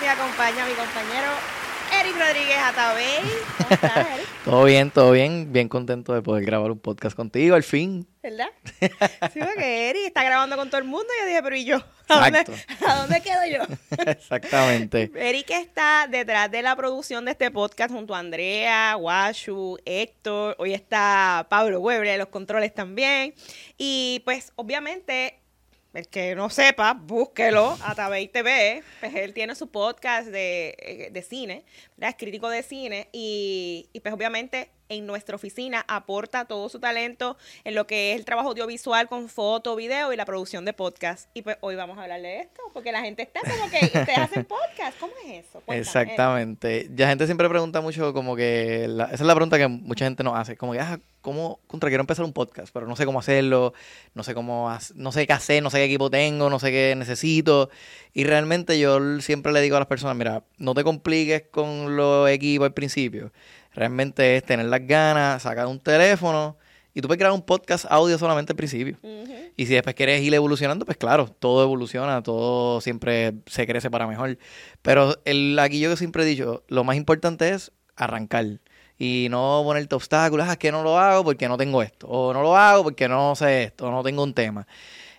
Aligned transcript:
me 0.00 0.08
acompaña 0.08 0.66
mi 0.66 0.72
compañero 0.74 1.28
Eric 2.00 2.16
Rodríguez 2.18 2.58
Atabey. 2.58 3.20
¿Cómo 3.56 3.70
estás, 3.70 3.96
Eric? 4.14 4.26
todo 4.44 4.64
bien, 4.64 4.90
todo 4.90 5.12
bien. 5.12 5.52
Bien 5.52 5.68
contento 5.68 6.12
de 6.12 6.20
poder 6.22 6.44
grabar 6.44 6.70
un 6.70 6.78
podcast 6.78 7.16
contigo 7.16 7.54
al 7.56 7.62
fin. 7.62 8.06
¿Verdad? 8.22 8.48
Sí, 9.32 9.40
porque 9.40 9.90
Eric 9.90 10.06
está 10.06 10.22
grabando 10.22 10.56
con 10.56 10.68
todo 10.68 10.80
el 10.80 10.86
mundo. 10.86 11.06
Y 11.16 11.20
yo 11.22 11.26
dije, 11.28 11.42
pero 11.42 11.56
¿y 11.56 11.64
yo? 11.64 11.78
¿A 12.08 12.20
dónde. 12.20 12.44
¿a 12.86 12.94
dónde 12.96 13.20
quedo 13.22 13.40
yo? 13.50 13.74
Exactamente. 14.06 15.10
Eric 15.16 15.50
está 15.50 16.06
detrás 16.08 16.50
de 16.50 16.62
la 16.62 16.76
producción 16.76 17.24
de 17.24 17.32
este 17.32 17.50
podcast 17.50 17.92
junto 17.92 18.14
a 18.14 18.18
Andrea, 18.18 18.96
Washu, 18.96 19.78
Héctor. 19.84 20.56
Hoy 20.58 20.74
está 20.74 21.46
Pablo 21.48 21.80
Weber 21.80 22.06
de 22.06 22.18
los 22.18 22.28
controles 22.28 22.74
también. 22.74 23.34
Y 23.76 24.20
pues 24.24 24.52
obviamente, 24.56 25.40
el 25.94 26.06
que 26.08 26.34
no 26.34 26.50
sepa, 26.50 26.92
búsquelo 26.94 27.76
a 27.82 27.94
Tabey 27.94 28.28
TV. 28.28 28.82
Pues 29.00 29.14
él 29.14 29.32
tiene 29.34 29.54
su 29.54 29.68
podcast 29.70 30.28
de, 30.28 30.76
eh, 30.78 31.08
de 31.10 31.22
cine, 31.22 31.64
es 32.00 32.14
crítico 32.16 32.48
de 32.48 32.62
cine. 32.62 33.08
Y, 33.12 33.88
y 33.92 34.00
pues 34.00 34.14
obviamente 34.14 34.70
en 34.90 35.06
nuestra 35.06 35.36
oficina 35.36 35.84
aporta 35.86 36.46
todo 36.46 36.68
su 36.70 36.80
talento 36.80 37.36
en 37.64 37.74
lo 37.74 37.86
que 37.86 38.12
es 38.12 38.18
el 38.18 38.24
trabajo 38.24 38.48
audiovisual 38.50 39.06
con 39.08 39.28
foto, 39.28 39.76
video 39.76 40.12
y 40.12 40.16
la 40.16 40.24
producción 40.24 40.64
de 40.64 40.72
podcast. 40.72 41.28
Y 41.34 41.42
pues 41.42 41.58
hoy 41.60 41.74
vamos 41.74 41.98
a 41.98 42.02
hablar 42.04 42.22
de 42.22 42.40
esto, 42.40 42.62
porque 42.72 42.90
la 42.92 43.00
gente 43.02 43.22
está 43.22 43.40
como 43.40 43.68
que 43.70 43.84
ustedes 43.84 44.18
hacen 44.18 44.44
podcast. 44.46 44.98
¿Cómo 45.00 45.12
es 45.26 45.44
eso? 45.46 45.60
Cuéntame, 45.60 45.78
Exactamente. 45.80 46.88
Ya 46.94 47.08
gente 47.08 47.26
siempre 47.26 47.48
pregunta 47.48 47.80
mucho 47.80 48.12
como 48.14 48.34
que... 48.36 48.86
la- 48.88 49.04
esa 49.06 49.14
es 49.14 49.20
la 49.22 49.34
pregunta 49.34 49.58
que 49.58 49.68
mucha 49.68 50.04
gente 50.06 50.22
nos 50.24 50.38
hace. 50.38 50.56
Como 50.56 50.72
que, 50.72 50.80
ah, 50.80 50.98
¿cómo 51.28 51.60
contra 51.66 51.90
quiero 51.90 52.00
empezar 52.00 52.24
un 52.24 52.32
podcast? 52.32 52.72
Pero 52.72 52.86
no 52.86 52.96
sé 52.96 53.04
cómo 53.04 53.18
hacerlo, 53.18 53.74
no 54.14 54.22
sé 54.22 54.32
cómo... 54.32 54.74
No 54.94 55.12
sé 55.12 55.26
qué 55.26 55.34
hacer, 55.34 55.62
no 55.62 55.68
sé 55.68 55.76
qué 55.76 55.84
equipo 55.84 56.08
tengo, 56.08 56.48
no 56.48 56.58
sé 56.58 56.70
qué 56.70 56.94
necesito. 56.96 57.68
Y 58.14 58.24
realmente 58.24 58.78
yo 58.78 59.20
siempre 59.20 59.52
le 59.52 59.60
digo 59.60 59.76
a 59.76 59.80
las 59.80 59.88
personas, 59.88 60.16
mira, 60.16 60.44
no 60.56 60.72
te 60.72 60.84
compliques 60.84 61.42
con 61.50 61.96
los 61.96 62.30
equipos 62.30 62.64
al 62.64 62.72
principio. 62.72 63.30
Realmente 63.74 64.36
es 64.36 64.44
tener 64.44 64.64
las 64.66 64.86
ganas, 64.86 65.42
sacar 65.42 65.66
un 65.66 65.78
teléfono... 65.80 66.56
Y 66.94 67.00
tú 67.00 67.06
puedes 67.06 67.20
crear 67.20 67.32
un 67.32 67.42
podcast 67.42 67.84
audio 67.90 68.18
solamente 68.18 68.52
al 68.52 68.56
principio. 68.56 68.96
Y 69.56 69.66
si 69.66 69.74
después 69.74 69.94
quieres 69.94 70.20
ir 70.20 70.34
evolucionando, 70.34 70.84
pues 70.84 70.96
claro, 70.96 71.28
todo 71.28 71.62
evoluciona, 71.62 72.24
todo 72.24 72.80
siempre 72.80 73.34
se 73.46 73.68
crece 73.68 73.88
para 73.88 74.08
mejor. 74.08 74.36
Pero 74.82 75.14
el, 75.24 75.56
aquí 75.60 75.78
yo 75.78 75.94
siempre 75.96 76.24
he 76.24 76.26
dicho, 76.26 76.64
lo 76.66 76.82
más 76.82 76.96
importante 76.96 77.50
es 77.50 77.70
arrancar. 77.94 78.46
Y 78.98 79.28
no 79.30 79.62
ponerte 79.64 79.94
obstáculos, 79.94 80.48
ah, 80.48 80.52
es 80.52 80.58
que 80.58 80.72
no 80.72 80.82
lo 80.82 80.98
hago 80.98 81.24
porque 81.24 81.48
no 81.48 81.56
tengo 81.56 81.82
esto. 81.82 82.08
O 82.08 82.32
no 82.32 82.42
lo 82.42 82.56
hago 82.56 82.82
porque 82.84 83.08
no 83.08 83.36
sé 83.36 83.64
esto, 83.64 83.86
o 83.86 83.90
no 83.90 84.02
tengo 84.02 84.22
un 84.22 84.34
tema. 84.34 84.66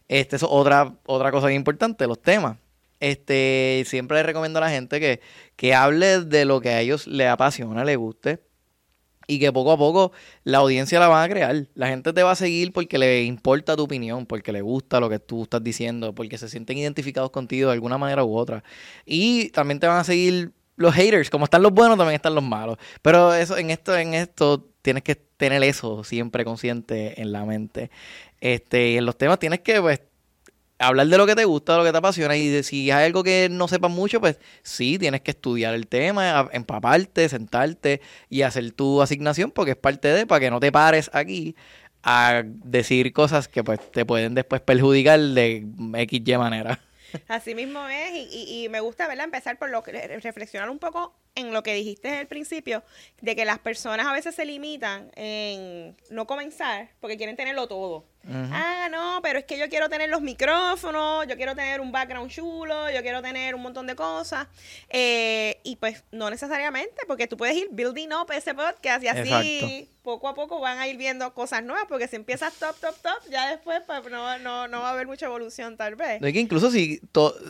Este, 0.08 0.36
es 0.36 0.44
otra, 0.44 0.96
otra 1.06 1.32
cosa 1.32 1.48
bien 1.48 1.62
importante, 1.62 2.08
los 2.08 2.22
temas. 2.22 2.58
Este, 3.00 3.84
siempre 3.88 4.22
recomiendo 4.24 4.60
a 4.60 4.62
la 4.62 4.70
gente 4.70 5.00
que, 5.00 5.22
que 5.56 5.74
hable 5.74 6.22
de 6.22 6.46
lo 6.46 6.60
que 6.62 6.70
a 6.70 6.82
ellos 6.82 7.08
les 7.08 7.30
apasiona, 7.30 7.86
les 7.86 7.98
guste 7.98 8.42
y 9.30 9.38
que 9.38 9.54
poco 9.54 9.72
a 9.72 9.78
poco 9.78 10.12
la 10.44 10.58
audiencia 10.58 11.00
la 11.00 11.08
van 11.08 11.24
a 11.24 11.32
crear. 11.32 11.68
La 11.76 11.88
gente 11.88 12.12
te 12.14 12.24
va 12.24 12.32
a 12.32 12.36
seguir 12.36 12.74
porque 12.74 12.98
le 12.98 13.24
importa 13.24 13.78
tu 13.78 13.84
opinión, 13.84 14.26
porque 14.26 14.52
le 14.52 14.62
gusta 14.62 15.00
lo 15.00 15.08
que 15.08 15.20
tú 15.20 15.44
estás 15.44 15.64
diciendo, 15.64 16.16
porque 16.16 16.39
se 16.39 16.50
sienten 16.50 16.80
identificados 16.80 17.30
contigo 17.30 17.68
de 17.68 17.73
alguna 17.73 18.00
manera 18.00 18.23
u 18.23 18.36
otra. 18.36 18.64
Y 19.06 19.50
también 19.50 19.80
te 19.80 19.86
van 19.86 20.00
a 20.00 20.04
seguir 20.04 20.52
los 20.80 20.95
haters, 20.95 21.30
como 21.30 21.44
están 21.44 21.62
los 21.62 21.73
buenos, 21.73 21.98
también 21.98 22.16
están 22.16 22.34
los 22.34 22.44
malos. 22.44 22.78
Pero 23.02 23.34
eso 23.34 23.58
en 23.58 23.70
esto 23.70 23.95
en 23.98 24.14
esto 24.14 24.66
tienes 24.82 25.04
que 25.04 25.16
tener 25.16 25.62
eso 25.64 26.06
siempre 26.06 26.45
consciente 26.45 27.22
en 27.22 27.34
la 27.34 27.44
mente. 27.45 27.92
Este, 28.40 28.92
y 28.92 28.98
en 28.98 29.06
los 29.06 29.18
temas 29.18 29.39
tienes 29.39 29.60
que 29.60 29.82
pues 29.82 30.02
hablar 30.80 31.08
de 31.08 31.18
lo 31.18 31.28
que 31.28 31.36
te 31.36 31.44
gusta, 31.44 31.73
de 31.73 31.80
lo 31.80 31.84
que 31.84 31.92
te 31.92 31.98
apasiona 31.98 32.38
y 32.38 32.48
de 32.48 32.64
si 32.64 32.89
hay 32.92 33.06
algo 33.06 33.23
que 33.23 33.50
no 33.52 33.68
sepas 33.68 33.92
mucho, 33.92 34.22
pues 34.22 34.39
sí, 34.64 34.98
tienes 34.98 35.20
que 35.20 35.32
estudiar 35.32 35.76
el 35.76 35.88
tema, 35.88 36.48
empaparte, 36.54 37.28
sentarte 37.28 38.00
y 38.30 38.44
hacer 38.44 38.72
tu 38.72 39.02
asignación 39.02 39.52
porque 39.52 39.72
es 39.72 39.78
parte 39.78 40.08
de, 40.08 40.26
para 40.26 40.39
que 40.39 40.50
no 40.50 40.62
te 40.62 40.72
pares 40.72 41.12
aquí 41.14 41.56
a 42.04 42.44
decir 42.45 43.12
cosas 43.12 43.50
que 43.50 43.66
pues 43.66 43.92
te 43.92 44.06
pueden 44.06 44.34
después 44.34 44.62
perjudicar 44.62 45.20
de 45.20 45.68
X, 45.94 46.38
manera. 46.38 46.80
Así 47.27 47.55
mismo 47.55 47.87
es, 47.87 48.11
y, 48.14 48.27
y- 48.31 48.64
y 48.65 48.70
me 48.70 48.80
gusta 48.80 49.08
¿verdad? 49.08 49.25
empezar 49.25 49.58
por 49.58 49.70
lo 49.70 49.83
que 49.83 49.92
reflexionar 50.20 50.70
un 50.70 50.80
poco 50.80 51.15
en 51.39 51.54
lo 51.54 51.64
que 51.64 51.73
dijiste 51.73 52.10
al 52.17 52.27
principio, 52.27 52.83
de 53.22 53.36
que 53.36 53.45
las 53.45 53.60
personas 53.60 54.08
a 54.08 54.14
veces 54.14 54.36
se 54.36 54.45
limitan 54.45 55.11
en 55.16 55.95
no 56.10 56.27
comenzar 56.27 56.89
porque 57.00 57.17
quieren 57.17 57.36
tenerlo 57.36 57.67
todo. 57.67 58.05
Ah, 58.32 58.89
no, 58.92 59.22
pero 59.23 59.39
es 59.39 59.45
que 59.45 59.58
yo 59.58 59.70
quiero 59.70 59.89
tener 59.89 60.10
los 60.10 60.22
micrófonos, 60.22 61.26
yo 61.27 61.36
quiero 61.36 61.55
tener 61.55 61.82
un 61.82 61.92
background 61.92 62.30
chulo, 62.30 62.89
yo 62.92 63.02
quiero 63.02 63.22
tener 63.22 63.55
un 63.55 63.61
montón 63.61 63.88
de 63.88 63.95
cosas. 63.95 64.48
Eh, 64.89 65.60
y 65.64 65.77
pues 65.77 66.04
no 66.11 66.30
necesariamente, 66.30 67.02
porque 67.08 67.27
tú 67.27 67.38
puedes 67.38 67.56
ir 67.56 67.70
building 67.71 68.10
up 68.10 68.32
ese 68.32 68.54
podcast 68.54 69.04
y 69.04 69.08
así 69.08 69.60
Exacto. 69.60 69.92
poco 70.04 70.27
a 70.27 70.36
poco 70.36 70.60
van 70.60 70.77
a 70.80 70.88
ir 70.88 70.98
viendo 70.98 71.33
cosas 71.33 71.64
nuevas, 71.64 71.86
porque 71.88 72.08
si 72.08 72.17
empiezas 72.17 72.54
top, 72.54 72.76
top, 72.80 72.95
top, 73.02 73.32
ya 73.32 73.50
después 73.50 73.82
pues, 73.88 74.11
no, 74.11 74.38
no, 74.39 74.67
no 74.67 74.82
va 74.82 74.89
a 74.89 74.92
haber 74.92 75.08
mucha 75.08 75.26
evolución 75.26 75.77
tal 75.77 75.95
vez. 75.95 76.21
No, 76.21 76.27
y 76.27 76.33
que 76.33 76.39
incluso 76.39 76.70
si 76.70 77.02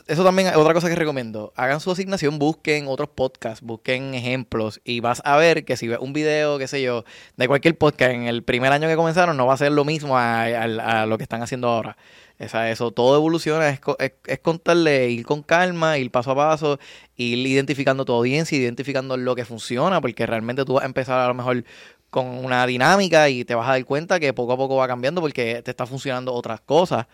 eso 0.07 0.23
también 0.23 0.49
es 0.49 0.55
otra 0.55 0.73
cosa 0.73 0.87
que 0.87 0.95
recomiendo. 0.95 1.51
Hagan 1.55 1.81
su 1.81 1.91
asignación, 1.91 2.39
busquen 2.39 2.87
otros 2.87 3.09
podcasts, 3.09 3.65
busquen 3.65 3.78
ejemplos 3.85 4.81
y 4.83 4.99
vas 4.99 5.21
a 5.25 5.37
ver 5.37 5.65
que 5.65 5.77
si 5.77 5.87
ves 5.87 5.99
un 5.99 6.13
video, 6.13 6.57
qué 6.57 6.67
sé 6.67 6.81
yo, 6.81 7.03
de 7.37 7.47
cualquier 7.47 7.77
podcast 7.77 8.11
en 8.11 8.23
el 8.23 8.43
primer 8.43 8.71
año 8.71 8.87
que 8.87 8.95
comenzaron, 8.95 9.37
no 9.37 9.45
va 9.45 9.53
a 9.53 9.57
ser 9.57 9.71
lo 9.71 9.85
mismo 9.85 10.17
a, 10.17 11.05
lo 11.05 11.17
que 11.17 11.23
están 11.23 11.41
haciendo 11.41 11.67
ahora. 11.69 11.97
O 12.39 12.47
sea, 12.47 12.71
eso 12.71 12.91
todo 12.91 13.17
evoluciona, 13.17 13.69
es, 13.69 13.81
es, 13.99 14.13
es 14.25 14.39
contarle, 14.39 15.09
ir 15.09 15.25
con 15.25 15.43
calma, 15.43 15.97
ir 15.97 16.09
paso 16.09 16.31
a 16.31 16.35
paso, 16.35 16.79
ir 17.15 17.45
identificando 17.45 18.05
tu 18.05 18.13
audiencia, 18.13 18.57
identificando 18.57 19.17
lo 19.17 19.35
que 19.35 19.43
funciona, 19.43 19.99
porque 19.99 20.25
realmente 20.25 20.63
tú 20.63 20.73
vas 20.73 20.83
a 20.83 20.87
empezar 20.87 21.19
a 21.19 21.27
lo 21.27 21.33
mejor 21.33 21.65
con 22.09 22.25
una 22.43 22.65
dinámica 22.65 23.29
y 23.29 23.45
te 23.45 23.53
vas 23.55 23.67
a 23.69 23.73
dar 23.73 23.85
cuenta 23.85 24.19
que 24.19 24.33
poco 24.33 24.53
a 24.53 24.57
poco 24.57 24.75
va 24.77 24.87
cambiando 24.87 25.21
porque 25.21 25.61
te 25.63 25.71
está 25.71 25.85
funcionando 25.85 26.33
otras 26.33 26.59
cosas. 26.61 27.05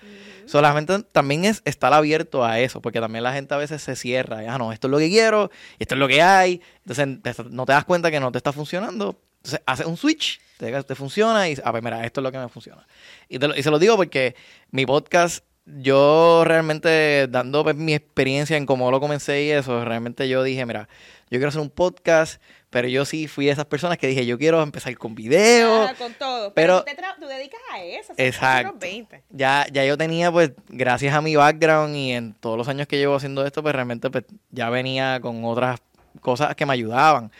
Solamente 0.45 1.03
también 1.11 1.43
es 1.45 1.61
estar 1.65 1.91
abierto 1.93 2.45
a 2.45 2.59
eso, 2.59 2.81
porque 2.81 2.99
también 2.99 3.23
la 3.23 3.33
gente 3.33 3.53
a 3.53 3.57
veces 3.57 3.81
se 3.81 3.95
cierra. 3.95 4.39
Ah, 4.47 4.57
no, 4.57 4.71
esto 4.71 4.87
es 4.87 4.91
lo 4.91 4.97
que 4.97 5.09
quiero, 5.09 5.49
esto 5.79 5.95
es 5.95 5.99
lo 5.99 6.07
que 6.07 6.21
hay. 6.21 6.61
Entonces 6.85 7.21
te- 7.21 7.43
no 7.49 7.65
te 7.65 7.73
das 7.73 7.85
cuenta 7.85 8.11
que 8.11 8.19
no 8.19 8.31
te 8.31 8.37
está 8.37 8.51
funcionando. 8.53 9.19
Entonces 9.37 9.61
haces 9.65 9.85
un 9.85 9.97
switch, 9.97 10.39
te, 10.57 10.83
te 10.83 10.95
funciona 10.95 11.49
y, 11.49 11.57
a 11.63 11.71
ver, 11.71 11.83
mira, 11.83 12.05
esto 12.05 12.21
es 12.21 12.23
lo 12.23 12.31
que 12.31 12.37
me 12.39 12.49
funciona. 12.49 12.85
Y, 13.27 13.37
te 13.39 13.47
lo- 13.47 13.55
y 13.55 13.63
se 13.63 13.71
lo 13.71 13.79
digo 13.79 13.95
porque 13.95 14.35
mi 14.71 14.85
podcast, 14.85 15.43
yo 15.65 16.43
realmente 16.45 17.27
dando 17.27 17.63
pues, 17.63 17.75
mi 17.75 17.93
experiencia 17.95 18.55
en 18.55 18.65
cómo 18.67 18.91
lo 18.91 18.99
comencé 18.99 19.43
y 19.43 19.49
eso, 19.51 19.83
realmente 19.83 20.29
yo 20.29 20.43
dije, 20.43 20.65
mira, 20.65 20.87
yo 21.31 21.39
quiero 21.39 21.47
hacer 21.49 21.61
un 21.61 21.71
podcast, 21.71 22.39
pero 22.75 22.89
yo 22.89 23.05
sí 23.05 23.29
fui 23.29 23.45
de 23.45 23.53
esas 23.53 23.63
personas 23.67 23.97
que 23.97 24.05
dije, 24.05 24.25
yo 24.25 24.37
quiero 24.37 24.61
empezar 24.61 24.93
con 24.97 25.15
video. 25.15 25.83
Ah, 25.83 25.93
con 25.97 26.13
todo. 26.15 26.53
pero- 26.53 26.83
Pero, 26.85 26.97
tú, 26.97 27.03
te 27.17 27.21
tú 27.21 27.27
dedicas 27.29 27.61
a 27.71 27.81
eso. 27.81 28.11
Exacto. 28.17 28.71
unos 28.71 28.81
20. 28.81 29.23
Ya, 29.29 29.65
ya 29.71 29.85
yo 29.85 29.97
tenía, 29.97 30.29
pues, 30.29 30.51
gracias 30.67 31.15
a 31.15 31.21
mi 31.21 31.37
background 31.37 31.95
y 31.95 32.11
en 32.11 32.33
todos 32.33 32.57
los 32.57 32.67
años 32.67 32.85
que 32.85 32.97
llevo 32.97 33.15
haciendo 33.15 33.45
esto, 33.45 33.61
pues 33.63 33.73
realmente 33.73 34.09
pues, 34.09 34.25
ya 34.51 34.69
venía 34.69 35.21
con 35.21 35.45
otras 35.45 35.79
cosas 36.19 36.53
que 36.57 36.65
me 36.65 36.73
ayudaban. 36.73 37.31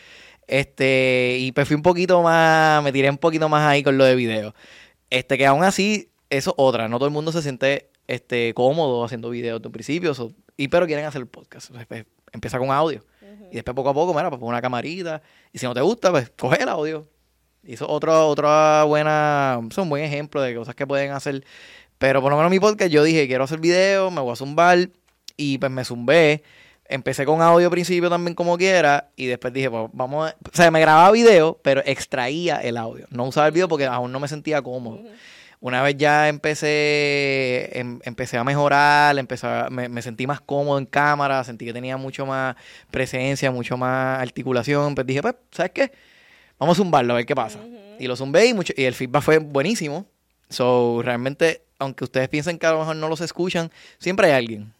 Este, 0.46 1.36
y 1.38 1.52
pues 1.52 1.66
fui 1.68 1.74
un 1.76 1.82
poquito 1.82 2.22
más, 2.22 2.82
me 2.82 2.90
tiré 2.90 3.10
un 3.10 3.18
poquito 3.18 3.46
más 3.50 3.68
ahí 3.68 3.82
con 3.82 3.98
lo 3.98 4.04
de 4.06 4.14
video. 4.14 4.54
Este, 5.10 5.36
que 5.36 5.44
aún 5.44 5.64
así, 5.64 6.08
eso 6.30 6.50
es 6.52 6.54
otra, 6.56 6.88
no 6.88 6.96
todo 6.96 7.08
el 7.08 7.12
mundo 7.12 7.30
se 7.30 7.42
siente 7.42 7.90
este, 8.06 8.54
cómodo 8.54 9.04
haciendo 9.04 9.28
videos 9.28 9.60
de 9.60 9.68
un 9.68 9.72
principio, 9.72 10.14
so- 10.14 10.32
y 10.56 10.68
pero 10.68 10.86
quieren 10.86 11.04
hacer 11.04 11.20
el 11.20 11.26
podcast. 11.28 11.72
Pues, 11.88 12.06
empieza 12.32 12.58
con 12.58 12.70
audio. 12.70 13.02
Y 13.50 13.54
después 13.54 13.74
poco 13.74 13.90
a 13.90 13.94
poco, 13.94 14.12
mira, 14.14 14.28
pues 14.28 14.40
pon 14.40 14.48
una 14.48 14.60
camarita. 14.60 15.22
Y 15.52 15.58
si 15.58 15.66
no 15.66 15.74
te 15.74 15.80
gusta, 15.80 16.10
pues 16.10 16.30
coge 16.36 16.62
el 16.62 16.68
audio. 16.68 17.08
Y 17.62 17.74
eso 17.74 17.84
es 17.84 17.90
otra, 17.90 18.24
otra 18.24 18.84
buena, 18.84 19.60
es 19.68 19.78
un 19.78 19.88
buen 19.88 20.04
ejemplo 20.04 20.40
de 20.40 20.54
cosas 20.54 20.74
que 20.74 20.86
pueden 20.86 21.12
hacer. 21.12 21.44
Pero 21.98 22.20
por 22.22 22.30
lo 22.30 22.36
menos 22.36 22.50
mi 22.50 22.60
podcast, 22.60 22.90
yo 22.90 23.02
dije, 23.02 23.26
quiero 23.26 23.44
hacer 23.44 23.58
video, 23.58 24.10
me 24.10 24.20
voy 24.20 24.32
a 24.32 24.36
zumbar. 24.36 24.90
Y 25.36 25.58
pues 25.58 25.72
me 25.72 25.84
zumbé. 25.84 26.42
Empecé 26.88 27.24
con 27.24 27.42
audio 27.42 27.66
al 27.66 27.70
principio 27.72 28.08
también 28.08 28.34
como 28.34 28.56
quiera. 28.56 29.10
Y 29.16 29.26
después 29.26 29.52
dije, 29.52 29.70
pues 29.70 29.88
vamos 29.92 30.30
a... 30.30 30.36
O 30.50 30.56
sea, 30.56 30.70
me 30.70 30.80
grababa 30.80 31.10
video, 31.10 31.58
pero 31.62 31.82
extraía 31.84 32.58
el 32.58 32.76
audio. 32.76 33.06
No 33.10 33.24
usaba 33.24 33.48
el 33.48 33.52
video 33.52 33.68
porque 33.68 33.86
aún 33.86 34.12
no 34.12 34.20
me 34.20 34.28
sentía 34.28 34.62
cómodo. 34.62 35.00
Una 35.60 35.82
vez 35.82 35.96
ya 35.96 36.28
empecé, 36.28 37.70
em- 37.78 38.00
empecé 38.04 38.36
a 38.36 38.44
mejorar, 38.44 39.18
empecé 39.18 39.46
a- 39.46 39.68
me, 39.70 39.88
me 39.88 40.02
sentí 40.02 40.26
más 40.26 40.40
cómodo 40.40 40.78
en 40.78 40.86
cámara, 40.86 41.42
sentí 41.44 41.64
que 41.64 41.72
tenía 41.72 41.96
mucho 41.96 42.26
más 42.26 42.56
presencia, 42.90 43.50
mucho 43.50 43.76
más 43.76 44.20
articulación. 44.20 44.94
Pues 44.94 45.06
dije, 45.06 45.22
pues, 45.22 45.34
¿sabes 45.50 45.72
qué? 45.72 45.92
Vamos 46.58 46.76
a 46.76 46.82
zumbarlo 46.82 47.12
a 47.12 47.16
ver 47.16 47.26
qué 47.26 47.34
pasa. 47.34 47.58
Y 47.98 48.06
lo 48.06 48.16
zumbé 48.16 48.46
y, 48.46 48.54
mucho, 48.54 48.72
y 48.76 48.84
el 48.84 48.94
feedback 48.94 49.22
fue 49.22 49.38
buenísimo. 49.38 50.06
So, 50.48 51.00
realmente, 51.02 51.62
aunque 51.78 52.04
ustedes 52.04 52.28
piensen 52.28 52.58
que 52.58 52.66
a 52.66 52.72
lo 52.72 52.78
mejor 52.80 52.96
no 52.96 53.08
los 53.08 53.20
escuchan, 53.20 53.70
siempre 53.98 54.28
hay 54.28 54.32
alguien. 54.34 54.72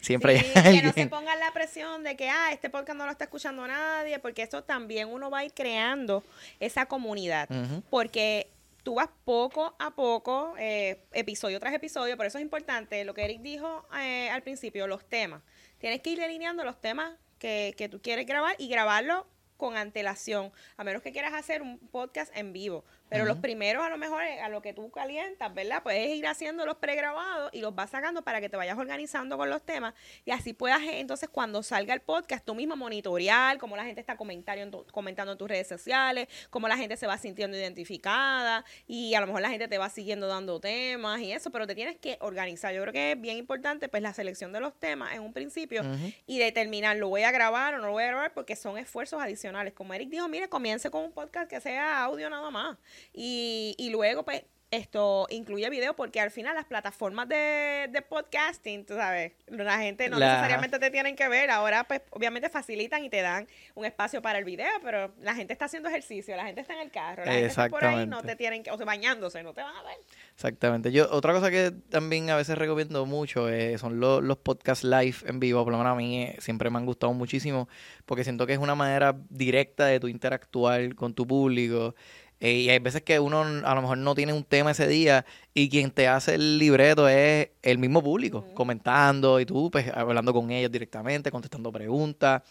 Siempre 0.00 0.38
Sí, 0.38 0.46
hay 0.46 0.52
que 0.52 0.58
alguien. 0.68 0.84
no 0.86 0.92
se 0.92 1.06
pongan 1.06 1.40
la 1.40 1.50
presión 1.52 2.04
de 2.04 2.14
que, 2.16 2.28
ah, 2.28 2.52
este 2.52 2.68
podcast 2.70 2.96
no 2.98 3.04
lo 3.06 3.10
está 3.10 3.24
escuchando 3.24 3.66
nadie, 3.66 4.18
porque 4.18 4.42
eso 4.42 4.62
también 4.62 5.08
uno 5.08 5.30
va 5.30 5.38
a 5.40 5.44
ir 5.44 5.52
creando 5.54 6.22
esa 6.60 6.86
comunidad. 6.86 7.48
Porque 7.90 8.48
tú 8.84 8.94
vas 8.94 9.08
poco 9.24 9.74
a 9.78 9.94
poco, 9.94 10.54
eh, 10.58 11.04
episodio 11.12 11.58
tras 11.58 11.74
episodio, 11.74 12.16
por 12.16 12.26
eso 12.26 12.38
es 12.38 12.42
importante 12.42 13.04
lo 13.04 13.14
que 13.14 13.24
Eric 13.24 13.40
dijo 13.40 13.86
eh, 13.98 14.30
al 14.30 14.42
principio, 14.42 14.86
los 14.86 15.04
temas. 15.08 15.42
Tienes 15.78 16.00
que 16.02 16.10
ir 16.10 16.18
delineando 16.20 16.64
los 16.64 16.80
temas 16.80 17.18
que, 17.38 17.74
que 17.76 17.88
tú 17.88 18.00
quieres 18.00 18.26
grabar 18.26 18.54
y 18.58 18.68
grabarlo 18.68 19.26
con 19.56 19.76
antelación, 19.76 20.52
a 20.76 20.84
menos 20.84 21.02
que 21.02 21.12
quieras 21.12 21.32
hacer 21.32 21.62
un 21.62 21.78
podcast 21.78 22.36
en 22.36 22.52
vivo. 22.52 22.84
Pero 23.08 23.24
los 23.26 23.38
primeros, 23.38 23.84
a 23.84 23.90
lo 23.90 23.96
mejor, 23.96 24.22
eh, 24.24 24.40
a 24.40 24.48
lo 24.48 24.60
que 24.60 24.72
tú 24.72 24.90
calientas, 24.90 25.52
¿verdad? 25.54 25.82
Puedes 25.82 26.16
ir 26.16 26.26
haciendo 26.26 26.66
los 26.66 26.76
pregrabados 26.76 27.50
y 27.52 27.60
los 27.60 27.74
vas 27.74 27.90
sacando 27.90 28.22
para 28.22 28.40
que 28.40 28.48
te 28.48 28.56
vayas 28.56 28.76
organizando 28.76 29.36
con 29.36 29.48
los 29.50 29.62
temas 29.62 29.94
y 30.24 30.30
así 30.30 30.52
puedas, 30.52 30.80
eh, 30.82 31.00
entonces, 31.00 31.28
cuando 31.28 31.62
salga 31.62 31.94
el 31.94 32.00
podcast, 32.00 32.44
tú 32.44 32.54
mismo 32.54 32.76
monitorear 32.76 33.58
cómo 33.58 33.76
la 33.76 33.84
gente 33.84 34.00
está 34.00 34.16
comentando, 34.16 34.86
comentando 34.90 35.32
en 35.32 35.38
tus 35.38 35.48
redes 35.48 35.68
sociales, 35.68 36.28
cómo 36.50 36.66
la 36.66 36.76
gente 36.76 36.96
se 36.96 37.06
va 37.06 37.18
sintiendo 37.18 37.56
identificada 37.56 38.64
y 38.86 39.14
a 39.14 39.20
lo 39.20 39.26
mejor 39.26 39.42
la 39.42 39.50
gente 39.50 39.68
te 39.68 39.78
va 39.78 39.88
siguiendo 39.90 40.26
dando 40.26 40.58
temas 40.58 41.20
y 41.20 41.32
eso, 41.32 41.50
pero 41.50 41.66
te 41.66 41.74
tienes 41.74 41.96
que 41.96 42.16
organizar. 42.20 42.74
Yo 42.74 42.82
creo 42.82 42.92
que 42.92 43.12
es 43.12 43.20
bien 43.20 43.36
importante, 43.36 43.88
pues, 43.88 44.02
la 44.02 44.12
selección 44.12 44.52
de 44.52 44.60
los 44.60 44.74
temas 44.78 45.14
en 45.14 45.22
un 45.22 45.32
principio 45.32 45.82
y 46.26 46.38
determinar, 46.38 46.96
¿lo 46.96 47.08
voy 47.08 47.22
a 47.22 47.30
grabar 47.30 47.74
o 47.74 47.78
no 47.78 47.86
lo 47.86 47.92
voy 47.92 48.04
a 48.04 48.08
grabar? 48.08 48.32
Porque 48.32 48.56
son 48.56 48.78
esfuerzos 48.78 49.22
adicionales. 49.22 49.72
Como 49.72 49.94
Eric 49.94 50.08
dijo, 50.08 50.28
mire, 50.28 50.48
comience 50.48 50.90
con 50.90 51.04
un 51.04 51.12
podcast 51.12 51.48
que 51.48 51.60
sea 51.60 52.02
audio 52.02 52.28
nada 52.30 52.50
más. 52.50 52.76
Y, 53.12 53.74
y 53.78 53.90
luego, 53.90 54.24
pues, 54.24 54.44
esto 54.74 55.26
incluye 55.30 55.70
video 55.70 55.94
porque 55.94 56.20
al 56.20 56.30
final 56.30 56.54
las 56.54 56.64
plataformas 56.64 57.28
de, 57.28 57.88
de 57.90 58.02
podcasting, 58.02 58.84
tú 58.84 58.94
sabes, 58.94 59.32
la 59.46 59.78
gente 59.78 60.08
no 60.08 60.18
necesariamente 60.18 60.78
te 60.78 60.90
tienen 60.90 61.14
que 61.16 61.28
ver, 61.28 61.50
ahora 61.50 61.84
pues 61.84 62.02
obviamente 62.10 62.48
facilitan 62.48 63.04
y 63.04 63.10
te 63.10 63.22
dan 63.22 63.46
un 63.74 63.84
espacio 63.84 64.20
para 64.20 64.38
el 64.38 64.44
video, 64.44 64.70
pero 64.82 65.12
la 65.20 65.34
gente 65.34 65.52
está 65.52 65.66
haciendo 65.66 65.88
ejercicio, 65.88 66.36
la 66.36 66.44
gente 66.44 66.60
está 66.60 66.74
en 66.74 66.80
el 66.80 66.90
carro, 66.90 67.24
la 67.24 67.32
gente 67.32 67.46
está 67.46 67.68
por 67.68 67.84
ahí, 67.84 68.06
no 68.06 68.22
te 68.22 68.36
tienen 68.36 68.62
que, 68.62 68.70
o 68.70 68.76
sea, 68.76 68.86
bañándose, 68.86 69.42
no 69.42 69.54
te 69.54 69.62
van 69.62 69.76
a 69.76 69.82
ver. 69.82 69.96
Exactamente. 70.34 70.90
Yo, 70.90 71.08
otra 71.10 71.32
cosa 71.32 71.50
que 71.50 71.72
también 71.88 72.30
a 72.30 72.36
veces 72.36 72.58
recomiendo 72.58 73.06
mucho 73.06 73.48
eh, 73.48 73.78
son 73.78 74.00
los, 74.00 74.22
los 74.22 74.38
podcasts 74.38 74.84
live 74.84 75.16
en 75.26 75.38
vivo, 75.38 75.62
por 75.62 75.72
lo 75.72 75.78
menos 75.78 75.92
a 75.92 75.96
mí 75.96 76.22
eh, 76.22 76.36
siempre 76.40 76.70
me 76.70 76.78
han 76.78 76.86
gustado 76.86 77.12
muchísimo 77.12 77.68
porque 78.06 78.24
siento 78.24 78.46
que 78.46 78.54
es 78.54 78.58
una 78.58 78.74
manera 78.74 79.16
directa 79.30 79.86
de 79.86 80.00
tu 80.00 80.08
interactuar 80.08 80.94
con 80.96 81.14
tu 81.14 81.26
público. 81.26 81.94
Eh, 82.40 82.52
y 82.52 82.70
hay 82.70 82.78
veces 82.78 83.02
que 83.02 83.20
uno 83.20 83.40
a 83.42 83.74
lo 83.74 83.80
mejor 83.80 83.98
no 83.98 84.14
tiene 84.14 84.32
un 84.32 84.44
tema 84.44 84.72
ese 84.72 84.86
día 84.86 85.24
y 85.54 85.68
quien 85.68 85.90
te 85.90 86.08
hace 86.08 86.34
el 86.34 86.58
libreto 86.58 87.08
es 87.08 87.48
el 87.62 87.78
mismo 87.78 88.02
público, 88.02 88.44
comentando 88.54 89.40
y 89.40 89.46
tú 89.46 89.70
pues 89.70 89.88
hablando 89.94 90.32
con 90.32 90.50
ellos 90.50 90.70
directamente, 90.70 91.30
contestando 91.30 91.72
preguntas. 91.72 92.42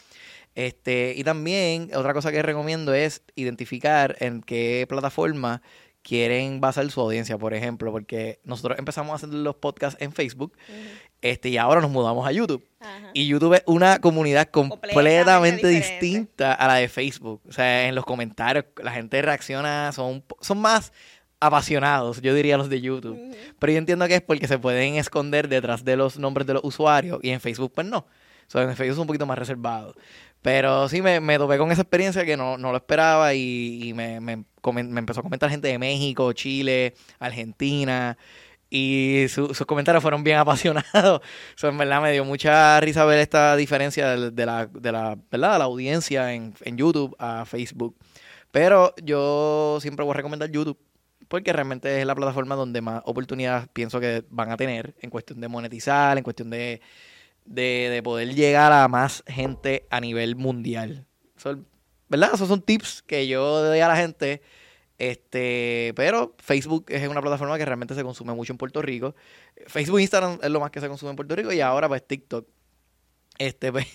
Este, 0.56 1.14
y 1.16 1.24
también 1.24 1.90
otra 1.96 2.14
cosa 2.14 2.32
que 2.32 2.42
recomiendo 2.42 2.94
es 2.94 3.24
identificar 3.36 4.16
en 4.20 4.42
qué 4.42 4.86
plataforma 4.88 5.62
quieren 6.04 6.62
basar 6.62 6.90
su 6.92 7.02
audiencia, 7.02 7.38
por 7.38 7.54
ejemplo, 7.54 7.92
porque 7.92 8.40
nosotros 8.44 8.78
empezamos 8.78 9.12
a 9.12 9.16
hacer 9.16 9.30
los 9.30 9.56
podcasts 9.56 10.00
en 10.02 10.12
Facebook 10.12 10.56
este, 11.22 11.50
y 11.50 11.58
ahora 11.58 11.80
nos 11.80 11.90
mudamos 11.90 12.28
a 12.28 12.32
YouTube. 12.32 12.68
Y 13.14 13.28
YouTube 13.28 13.54
es 13.54 13.64
una 13.66 14.00
comunidad 14.00 14.50
completamente, 14.50 15.68
distinta 15.70 16.54
a 16.54 16.68
la 16.68 16.76
de 16.76 16.90
Facebook. 16.90 17.42
O 17.48 17.52
sea, 17.54 17.88
en 17.88 17.96
los 17.96 18.04
comentarios 18.04 18.66
la 18.84 18.92
gente 18.92 19.22
reacciona, 19.22 19.94
son, 19.94 20.24
son 20.42 20.60
más 20.60 20.92
apasionados, 21.40 22.22
yo 22.22 22.34
diría 22.34 22.58
los 22.58 22.70
de 22.70 22.82
YouTube. 22.82 23.18
Pero 23.58 23.72
yo 23.72 23.78
entiendo 23.78 24.06
que 24.08 24.16
es 24.16 24.22
porque 24.22 24.48
se 24.48 24.60
pueden 24.60 24.96
esconder 24.96 25.48
detrás 25.48 25.86
de 25.86 25.96
los 25.96 26.20
nombres 26.20 26.46
de 26.46 26.56
los 26.56 26.64
usuarios 26.66 27.20
y 27.24 27.30
en 27.30 27.40
Facebook 27.40 27.72
pues 27.74 27.88
no. 27.88 28.00
O 28.00 28.06
sea, 28.48 28.64
en 28.64 28.76
Facebook 28.76 28.94
es 28.94 29.00
un 29.00 29.08
poquito 29.08 29.26
más 29.26 29.38
reservado. 29.38 29.96
Pero 30.44 30.90
sí 30.90 31.02
me, 31.02 31.22
me 31.22 31.38
topé 31.38 31.58
con 31.58 31.72
esa 31.72 31.84
experiencia 31.84 32.26
que 32.26 32.36
no, 32.36 32.58
no 32.58 32.72
lo 32.72 32.78
esperaba 32.78 33.34
y, 33.34 33.94
me, 33.96 34.20
me, 34.20 34.36
me, 34.36 35.00
empezó 35.00 35.22
a 35.22 35.24
comentar 35.24 35.50
gente 35.50 35.70
de 35.70 35.80
México, 35.80 36.34
Chile, 36.34 36.94
Argentina. 37.18 38.18
Y 38.70 39.26
sus 39.30 39.58
comentarios 39.66 40.02
fueron 40.02 40.24
bien 40.24 40.38
apasionados. 40.40 41.22
En 41.62 41.78
verdad 41.78 42.02
me 42.02 42.12
dio 42.12 42.26
mucha 42.26 42.80
risa 42.82 43.06
ver 43.06 43.20
esta 43.20 43.56
diferencia 43.56 44.18
de, 44.18 44.46
la, 44.46 44.66
de 44.66 44.92
la, 44.92 45.18
¿verdad? 45.32 45.60
la 45.60 45.64
audiencia 45.64 46.34
en, 46.34 46.54
en 46.62 46.78
YouTube 46.78 47.16
a 47.20 47.46
Facebook. 47.46 47.96
Pero 48.52 48.94
yo 49.02 49.78
siempre 49.82 50.04
voy 50.04 50.12
a 50.12 50.18
recomendar 50.18 50.52
YouTube 50.52 50.78
porque 51.30 51.54
realmente 51.54 52.02
es 52.02 52.06
la 52.06 52.16
plataforma 52.16 52.56
donde 52.56 52.82
más 52.82 53.02
oportunidades 53.06 53.70
pienso 53.72 54.02
que 54.02 54.26
van 54.30 54.52
a 54.52 54.58
tener 54.58 54.94
en 55.02 55.10
cuestión 55.10 55.40
de 55.40 55.48
monetizar, 55.48 56.18
en 56.18 56.24
cuestión 56.24 56.50
de 56.50 56.82
de, 57.46 57.90
de 57.92 58.04
poder 58.04 58.34
llegar 58.34 58.72
a 58.72 58.88
más 58.88 59.24
gente 59.28 59.88
a 59.90 60.00
nivel 60.00 60.36
mundial. 60.36 61.06
¿Verdad? 62.10 62.32
Esos 62.34 62.48
son 62.48 62.62
tips 62.62 63.02
que 63.02 63.28
yo 63.28 63.64
doy 63.64 63.80
a 63.80 63.88
la 63.88 63.96
gente. 63.96 64.42
Este, 64.98 65.92
pero 65.96 66.36
Facebook 66.38 66.86
es 66.90 67.08
una 67.08 67.22
plataforma 67.22 67.58
que 67.58 67.66
realmente 67.66 67.96
se 67.96 68.04
consume 68.04 68.34
mucho 68.34 68.54
en 68.54 68.58
Puerto 68.58 68.82
Rico. 68.82 69.16
Facebook 69.68 70.00
e 70.00 70.04
Instagram 70.04 70.40
es 70.42 70.50
lo 70.50 70.60
más 70.60 70.72
que 70.72 70.80
se 70.80 70.88
consume 70.88 71.10
en 71.12 71.16
Puerto 71.16 71.36
Rico 71.36 71.52
y 71.52 71.62
ahora 71.62 71.88
pues 71.88 72.06
TikTok. 72.08 72.48
Este, 73.38 73.72
pues, 73.72 73.88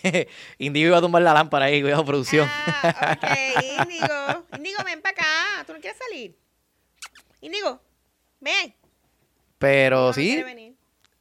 Indigo 0.58 0.88
iba 0.88 0.98
a 0.98 1.00
tumbar 1.00 1.22
la 1.22 1.32
lámpara 1.32 1.66
ahí, 1.66 1.80
cuidado, 1.80 2.04
producción. 2.04 2.48
Ah, 2.50 3.16
ok, 3.16 3.62
Indigo. 3.82 4.46
Indigo, 4.56 4.78
ven 4.84 5.00
para 5.00 5.12
acá. 5.12 5.64
¿Tú 5.66 5.72
no 5.72 5.80
quieres 5.80 5.98
salir? 5.98 6.36
Indigo, 7.40 7.80
ven. 8.40 8.74
Pero 9.58 10.12
sí, 10.12 10.42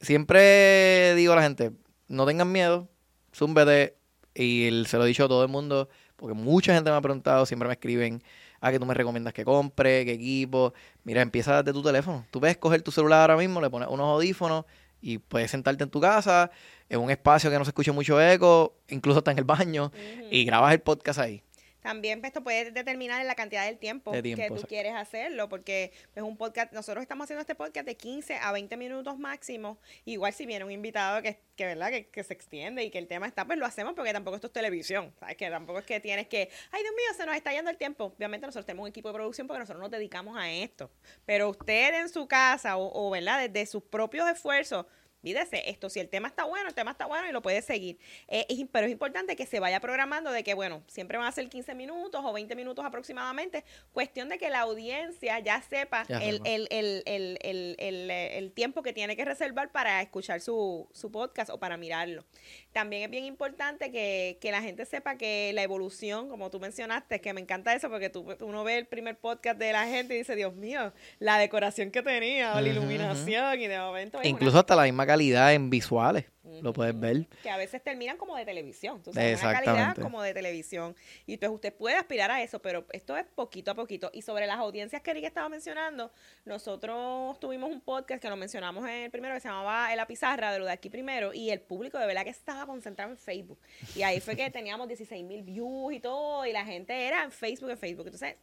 siempre 0.00 1.14
digo 1.14 1.32
a 1.32 1.36
la 1.36 1.42
gente, 1.42 1.72
no 2.08 2.26
tengan 2.26 2.50
miedo, 2.50 2.88
zúmbete. 3.34 3.96
Y 4.34 4.70
se 4.86 4.96
lo 4.96 5.04
he 5.04 5.08
dicho 5.08 5.24
a 5.24 5.28
todo 5.28 5.42
el 5.42 5.48
mundo, 5.48 5.88
porque 6.16 6.34
mucha 6.34 6.72
gente 6.74 6.90
me 6.90 6.96
ha 6.96 7.00
preguntado, 7.00 7.44
siempre 7.44 7.66
me 7.66 7.74
escriben, 7.74 8.22
a 8.60 8.68
ah, 8.68 8.72
que 8.72 8.78
tú 8.78 8.86
me 8.86 8.94
recomiendas 8.94 9.32
que 9.32 9.44
compre, 9.44 10.04
qué 10.04 10.12
equipo. 10.12 10.74
Mira, 11.04 11.22
empieza 11.22 11.62
desde 11.62 11.72
tu 11.72 11.82
teléfono. 11.82 12.26
Tú 12.30 12.40
puedes 12.40 12.56
coger 12.56 12.82
tu 12.82 12.90
celular 12.90 13.22
ahora 13.22 13.36
mismo, 13.36 13.60
le 13.60 13.70
pones 13.70 13.88
unos 13.88 14.06
audífonos 14.06 14.64
y 15.00 15.18
puedes 15.18 15.50
sentarte 15.50 15.84
en 15.84 15.90
tu 15.90 16.00
casa, 16.00 16.50
en 16.88 17.00
un 17.00 17.10
espacio 17.10 17.50
que 17.50 17.58
no 17.58 17.64
se 17.64 17.70
escuche 17.70 17.92
mucho 17.92 18.20
eco, 18.20 18.76
incluso 18.88 19.18
está 19.18 19.30
en 19.30 19.38
el 19.38 19.44
baño, 19.44 19.92
y 20.30 20.44
grabas 20.44 20.72
el 20.72 20.80
podcast 20.80 21.20
ahí. 21.20 21.42
También 21.88 22.20
pues, 22.20 22.28
esto 22.28 22.44
puede 22.44 22.70
determinar 22.70 23.18
en 23.22 23.26
la 23.26 23.34
cantidad 23.34 23.64
del 23.64 23.78
tiempo, 23.78 24.12
que 24.12 24.50
tú 24.54 24.60
quieres 24.68 24.94
hacerlo, 24.94 25.48
porque 25.48 25.90
es 26.14 26.22
un 26.22 26.36
podcast, 26.36 26.70
nosotros 26.74 27.00
estamos 27.00 27.24
haciendo 27.24 27.40
este 27.40 27.54
podcast 27.54 27.86
de 27.86 27.96
15 27.96 28.36
a 28.36 28.52
20 28.52 28.76
minutos 28.76 29.18
máximo, 29.18 29.78
igual 30.04 30.34
si 30.34 30.44
viene 30.44 30.66
un 30.66 30.70
invitado 30.70 31.22
que, 31.22 31.40
que 31.56 31.64
verdad, 31.64 31.90
que, 32.12 32.24
se 32.24 32.34
extiende 32.34 32.84
y 32.84 32.90
que 32.90 32.98
el 32.98 33.06
tema 33.06 33.26
está, 33.26 33.46
pues 33.46 33.58
lo 33.58 33.64
hacemos 33.64 33.94
porque 33.94 34.12
tampoco 34.12 34.36
esto 34.36 34.48
es 34.48 34.52
televisión, 34.52 35.14
¿sabes? 35.18 35.38
Que 35.38 35.48
tampoco 35.48 35.78
es 35.78 35.86
que 35.86 35.98
tienes 35.98 36.28
que, 36.28 36.50
ay 36.72 36.82
Dios 36.82 36.94
mío, 36.94 37.06
se 37.16 37.24
nos 37.24 37.34
está 37.34 37.54
yendo 37.54 37.70
el 37.70 37.78
tiempo. 37.78 38.12
Obviamente 38.14 38.46
nosotros 38.46 38.66
tenemos 38.66 38.84
un 38.84 38.90
equipo 38.90 39.08
de 39.08 39.14
producción 39.14 39.46
porque 39.46 39.60
nosotros 39.60 39.80
nos 39.80 39.90
dedicamos 39.90 40.36
a 40.36 40.52
esto, 40.52 40.90
pero 41.24 41.48
usted 41.48 42.02
en 42.02 42.10
su 42.10 42.28
casa 42.28 42.76
o, 42.76 43.08
o 43.08 43.08
¿verdad? 43.08 43.48
Desde 43.48 43.64
sus 43.64 43.82
propios 43.82 44.28
esfuerzos, 44.28 44.84
Mídese 45.28 45.68
esto, 45.68 45.90
si 45.90 46.00
el 46.00 46.08
tema 46.08 46.28
está 46.28 46.44
bueno, 46.44 46.68
el 46.68 46.74
tema 46.74 46.92
está 46.92 47.04
bueno 47.04 47.28
y 47.28 47.32
lo 47.32 47.42
puede 47.42 47.60
seguir. 47.60 47.98
Eh, 48.28 48.66
pero 48.72 48.86
es 48.86 48.92
importante 48.92 49.36
que 49.36 49.44
se 49.44 49.60
vaya 49.60 49.78
programando 49.78 50.32
de 50.32 50.42
que, 50.42 50.54
bueno, 50.54 50.82
siempre 50.86 51.18
van 51.18 51.26
a 51.26 51.32
ser 51.32 51.50
15 51.50 51.74
minutos 51.74 52.22
o 52.24 52.32
20 52.32 52.56
minutos 52.56 52.82
aproximadamente. 52.82 53.62
Cuestión 53.92 54.30
de 54.30 54.38
que 54.38 54.48
la 54.48 54.60
audiencia 54.60 55.38
ya 55.40 55.60
sepa 55.60 56.06
el, 56.08 56.40
el, 56.46 56.66
el, 56.70 57.36
el, 57.42 58.52
tiempo 58.52 58.82
que 58.82 58.94
tiene 58.94 59.16
que 59.16 59.26
reservar 59.26 59.70
para 59.70 60.00
escuchar 60.00 60.40
su, 60.40 60.88
su 60.94 61.12
podcast 61.12 61.50
o 61.50 61.58
para 61.58 61.76
mirarlo. 61.76 62.24
También 62.78 63.02
es 63.02 63.10
bien 63.10 63.24
importante 63.24 63.90
que, 63.90 64.38
que, 64.40 64.52
la 64.52 64.62
gente 64.62 64.86
sepa 64.86 65.16
que 65.16 65.50
la 65.52 65.64
evolución, 65.64 66.28
como 66.28 66.48
tú 66.48 66.60
mencionaste, 66.60 67.20
que 67.20 67.32
me 67.32 67.40
encanta 67.40 67.74
eso 67.74 67.90
porque 67.90 68.08
tú, 68.08 68.24
uno 68.38 68.62
ve 68.62 68.78
el 68.78 68.86
primer 68.86 69.18
podcast 69.18 69.58
de 69.58 69.72
la 69.72 69.88
gente 69.88 70.14
y 70.14 70.18
dice, 70.18 70.36
Dios 70.36 70.54
mío, 70.54 70.92
la 71.18 71.38
decoración 71.38 71.90
que 71.90 72.02
tenía 72.02 72.54
o 72.54 72.60
la 72.60 72.68
iluminación 72.68 73.60
y 73.60 73.66
de 73.66 73.80
momento... 73.80 74.20
Incluso 74.22 74.60
hasta 74.60 74.76
la 74.76 74.84
misma 74.84 75.06
calidad 75.06 75.52
en 75.54 75.70
visuales. 75.70 76.26
Lo 76.62 76.72
puedes 76.72 76.98
ver. 76.98 77.26
Que 77.42 77.50
a 77.50 77.56
veces 77.56 77.82
terminan 77.82 78.16
como 78.16 78.36
de 78.36 78.44
televisión. 78.44 79.02
Sabes, 79.04 79.42
una 79.42 79.52
calidad 79.52 79.96
como 79.96 80.22
de 80.22 80.34
televisión. 80.34 80.94
Y 81.26 81.34
entonces 81.34 81.54
usted 81.54 81.74
puede 81.74 81.96
aspirar 81.96 82.30
a 82.30 82.42
eso, 82.42 82.60
pero 82.60 82.86
esto 82.92 83.16
es 83.16 83.26
poquito 83.26 83.70
a 83.70 83.74
poquito. 83.74 84.10
Y 84.12 84.22
sobre 84.22 84.46
las 84.46 84.58
audiencias 84.58 85.02
que 85.02 85.10
Eric 85.10 85.24
estaba 85.24 85.48
mencionando, 85.48 86.10
nosotros 86.44 87.38
tuvimos 87.40 87.70
un 87.70 87.80
podcast 87.80 88.20
que 88.22 88.28
lo 88.28 88.36
mencionamos 88.36 88.84
en 88.84 89.04
el 89.04 89.10
primero, 89.10 89.34
que 89.34 89.40
se 89.40 89.48
llamaba 89.48 89.94
La 89.94 90.06
Pizarra, 90.06 90.52
de 90.52 90.58
lo 90.58 90.66
de 90.66 90.72
aquí 90.72 90.90
primero, 90.90 91.32
y 91.32 91.50
el 91.50 91.60
público 91.60 91.98
de 91.98 92.06
verdad 92.06 92.24
que 92.24 92.30
estaba 92.30 92.66
concentrado 92.66 93.10
en 93.10 93.18
Facebook. 93.18 93.58
Y 93.94 94.02
ahí 94.02 94.20
fue 94.20 94.36
que 94.36 94.50
teníamos 94.50 94.88
16 94.88 95.24
mil 95.24 95.42
views 95.42 95.94
y 95.94 96.00
todo, 96.00 96.46
y 96.46 96.52
la 96.52 96.64
gente 96.64 97.06
era 97.06 97.24
en 97.24 97.32
Facebook, 97.32 97.70
en 97.70 97.78
Facebook. 97.78 98.06
Entonces, 98.06 98.36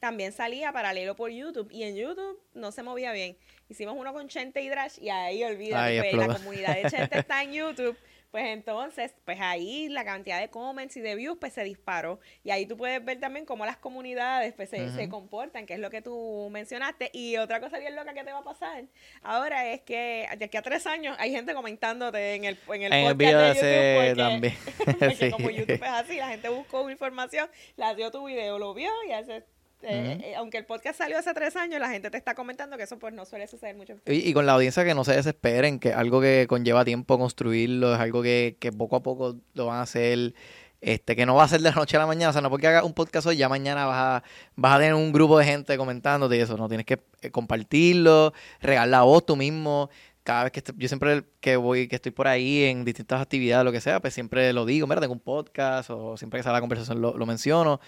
también 0.00 0.32
salía 0.32 0.72
paralelo 0.72 1.14
por 1.14 1.30
YouTube 1.30 1.70
y 1.70 1.84
en 1.84 1.94
YouTube 1.94 2.42
no 2.54 2.72
se 2.72 2.82
movía 2.82 3.12
bien. 3.12 3.36
Hicimos 3.68 3.94
uno 3.96 4.12
con 4.12 4.28
Chente 4.28 4.62
y 4.62 4.68
Drash 4.68 4.98
y 5.00 5.10
ahí 5.10 5.44
olvídate, 5.44 6.00
pues, 6.00 6.14
la 6.14 6.34
comunidad 6.34 6.74
de 6.74 6.90
Chente 6.90 7.18
está 7.18 7.42
en 7.42 7.52
YouTube. 7.52 7.96
Pues 8.30 8.44
entonces, 8.46 9.12
pues 9.24 9.40
ahí 9.40 9.88
la 9.88 10.04
cantidad 10.04 10.38
de 10.38 10.50
comments 10.50 10.96
y 10.96 11.00
de 11.00 11.16
views 11.16 11.36
pues 11.40 11.52
se 11.52 11.64
disparó. 11.64 12.20
Y 12.44 12.50
ahí 12.50 12.64
tú 12.64 12.76
puedes 12.76 13.04
ver 13.04 13.18
también 13.18 13.44
cómo 13.44 13.66
las 13.66 13.76
comunidades 13.76 14.54
pues 14.54 14.70
se, 14.70 15.08
comportan, 15.08 15.66
que 15.66 15.74
es 15.74 15.80
lo 15.80 15.90
que 15.90 16.00
tú 16.00 16.48
mencionaste. 16.52 17.10
Y 17.12 17.38
otra 17.38 17.60
cosa 17.60 17.78
bien 17.78 17.96
loca 17.96 18.14
que 18.14 18.22
te 18.22 18.32
va 18.32 18.38
a 18.38 18.44
pasar 18.44 18.84
ahora 19.22 19.68
es 19.72 19.80
que 19.80 20.28
de 20.38 20.44
aquí 20.44 20.56
a 20.56 20.62
tres 20.62 20.86
años 20.86 21.16
hay 21.18 21.32
gente 21.32 21.54
comentándote 21.54 22.36
en 22.36 22.44
el, 22.44 22.58
en 22.72 22.82
el 22.84 23.16
podcast 23.16 23.60
de 23.62 24.14
YouTube. 24.14 24.46
Porque, 24.46 24.56
también. 24.96 25.30
como 25.32 25.50
YouTube 25.50 25.74
es 25.74 25.82
así, 25.82 26.16
la 26.16 26.28
gente 26.28 26.48
buscó 26.50 26.88
información, 26.88 27.50
la 27.76 27.96
dio 27.96 28.12
tu 28.12 28.24
video, 28.26 28.60
lo 28.60 28.74
vio 28.74 28.90
y 29.08 29.10
hace 29.10 29.44
Eh, 29.82 30.18
eh, 30.22 30.34
aunque 30.36 30.58
el 30.58 30.66
podcast 30.66 30.98
salió 30.98 31.18
hace 31.18 31.32
tres 31.32 31.56
años, 31.56 31.80
la 31.80 31.88
gente 31.88 32.10
te 32.10 32.18
está 32.18 32.34
comentando 32.34 32.76
que 32.76 32.82
eso 32.82 32.98
pues 32.98 33.14
no 33.14 33.24
suele 33.24 33.46
suceder 33.46 33.76
mucho. 33.76 33.94
Y, 34.06 34.28
y 34.28 34.32
con 34.32 34.46
la 34.46 34.52
audiencia 34.52 34.84
que 34.84 34.94
no 34.94 35.04
se 35.04 35.14
desesperen, 35.14 35.78
que 35.78 35.92
algo 35.92 36.20
que 36.20 36.46
conlleva 36.48 36.84
tiempo 36.84 37.18
construirlo, 37.18 37.94
es 37.94 38.00
algo 38.00 38.22
que, 38.22 38.56
que 38.58 38.72
poco 38.72 38.96
a 38.96 39.02
poco 39.02 39.36
lo 39.54 39.66
van 39.66 39.78
a 39.78 39.82
hacer 39.82 40.34
este, 40.80 41.14
que 41.14 41.26
no 41.26 41.34
va 41.34 41.44
a 41.44 41.48
ser 41.48 41.60
de 41.60 41.70
la 41.70 41.74
noche 41.76 41.96
a 41.96 42.00
la 42.00 42.06
mañana, 42.06 42.30
o 42.30 42.32
sea, 42.32 42.40
no 42.40 42.50
porque 42.50 42.66
hagas 42.66 42.84
un 42.84 42.94
podcast 42.94 43.26
hoy, 43.26 43.36
ya 43.36 43.48
mañana 43.48 43.84
vas 43.84 43.96
a, 43.96 44.24
vas 44.56 44.76
a 44.76 44.78
tener 44.78 44.94
un 44.94 45.12
grupo 45.12 45.38
de 45.38 45.44
gente 45.44 45.76
comentándote 45.76 46.36
y 46.36 46.40
eso, 46.40 46.56
no, 46.56 46.68
tienes 46.68 46.86
que 46.86 47.00
eh, 47.20 47.30
compartirlo, 47.30 48.32
regalar 48.60 48.88
la 48.88 49.02
voz 49.02 49.26
tú 49.26 49.36
mismo, 49.36 49.90
cada 50.22 50.44
vez 50.44 50.52
que 50.52 50.62
yo 50.76 50.88
siempre 50.88 51.24
que 51.40 51.56
voy, 51.56 51.88
que 51.88 51.96
estoy 51.96 52.12
por 52.12 52.28
ahí 52.28 52.64
en 52.64 52.84
distintas 52.84 53.20
actividades, 53.20 53.64
lo 53.64 53.72
que 53.72 53.80
sea, 53.80 54.00
pues 54.00 54.14
siempre 54.14 54.52
lo 54.52 54.64
digo, 54.64 54.86
mira, 54.86 55.00
tengo 55.00 55.12
un 55.12 55.20
podcast 55.20 55.90
o 55.90 56.16
siempre 56.16 56.38
que 56.38 56.44
sale 56.44 56.54
la 56.54 56.60
conversación 56.60 57.00
lo, 57.00 57.26
menciono 57.26 57.80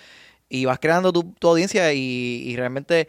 y 0.53 0.67
vas 0.67 0.79
creando 0.79 1.13
tu, 1.15 1.35
audiencia 1.49 1.93
y, 1.95 2.55
realmente 2.57 3.09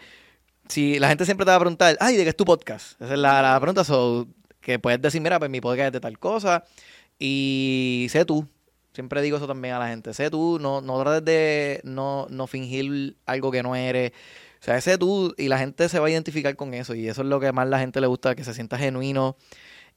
si 0.70 0.98
la 0.98 1.10
gente 1.10 1.26
siempre 1.26 1.46
te 1.46 1.52
va 1.52 1.58
a 1.58 1.60
preguntar, 1.60 1.98
ay, 2.00 2.16
¿de 2.16 2.24
qué 2.24 2.30
es 2.30 2.38
tu 2.38 2.46
podcast? 2.46 3.02
Esa 3.02 3.14
es 3.14 3.20
la, 3.20 3.42
la 3.42 3.60
pregunta, 3.60 3.84
so, 3.84 4.28
que 4.62 4.80
puedes 4.80 5.02
decir, 5.02 5.20
mira, 5.20 5.40
pues 5.40 5.52
mi 5.52 5.60
podcast 5.60 5.88
es 5.88 5.94
de 5.94 6.00
tal 6.00 6.18
cosa 6.20 6.64
y 7.20 8.08
sé 8.10 8.24
tú, 8.24 8.48
Siempre 8.94 9.24
digo 9.24 9.38
eso 9.38 9.48
también 9.48 9.74
a 9.74 9.80
la 9.80 9.88
gente. 9.88 10.14
Sé 10.14 10.30
tú, 10.30 10.60
no, 10.62 10.80
no 10.80 11.02
trates 11.02 11.26
de 11.26 11.82
no, 11.84 12.28
no 12.30 12.46
fingir 12.46 13.18
algo 13.26 13.52
que 13.52 13.64
no 13.64 13.76
eres. 13.76 14.12
O 14.62 14.64
sea, 14.64 14.80
sé 14.82 15.00
tú 15.00 15.34
y 15.36 15.48
la 15.48 15.58
gente 15.58 15.90
se 15.90 16.00
va 16.00 16.08
a 16.08 16.10
identificar 16.12 16.56
con 16.56 16.76
eso. 16.76 16.94
Y 16.94 17.08
eso 17.08 17.24
es 17.24 17.28
lo 17.28 17.40
que 17.40 17.52
más 17.52 17.68
la 17.68 17.80
gente 17.80 18.00
le 18.02 18.08
gusta, 18.08 18.36
que 18.36 18.44
se 18.44 18.54
sienta 18.54 18.78
genuino 18.78 19.36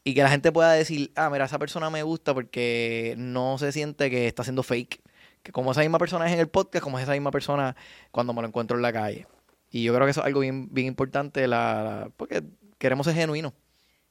y 0.02 0.14
que 0.14 0.22
la 0.22 0.30
gente 0.30 0.50
pueda 0.50 0.72
decir, 0.72 1.12
ah, 1.14 1.28
mira, 1.30 1.44
esa 1.44 1.58
persona 1.58 1.90
me 1.90 2.02
gusta 2.04 2.32
porque 2.32 3.14
no 3.18 3.58
se 3.58 3.70
siente 3.70 4.08
que 4.08 4.28
está 4.28 4.42
haciendo 4.42 4.62
fake. 4.62 5.02
Que 5.42 5.52
como 5.52 5.72
esa 5.72 5.80
misma 5.80 5.98
persona 5.98 6.26
es 6.26 6.32
en 6.32 6.40
el 6.40 6.48
podcast, 6.48 6.82
como 6.82 6.98
es 6.98 7.04
esa 7.04 7.12
misma 7.12 7.30
persona 7.30 7.76
cuando 8.10 8.32
me 8.32 8.42
lo 8.42 8.48
encuentro 8.48 8.76
en 8.76 8.82
la 8.82 8.92
calle. 8.92 9.26
Y 9.70 9.82
yo 9.82 9.94
creo 9.94 10.06
que 10.06 10.10
eso 10.10 10.20
es 10.20 10.26
algo 10.26 10.40
bien, 10.40 10.72
bien 10.72 10.86
importante, 10.86 11.46
la, 11.46 12.10
porque 12.16 12.42
queremos 12.78 13.06
ser 13.06 13.14
genuinos. 13.14 13.52